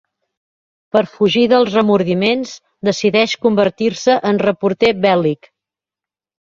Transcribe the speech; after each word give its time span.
Per 0.95 1.03
fugir 1.17 1.43
dels 1.51 1.75
remordiments, 1.75 2.55
decideix 2.91 3.39
convertir-se 3.47 4.19
en 4.33 4.45
reporter 4.49 4.95
bèl·lic. 5.09 5.55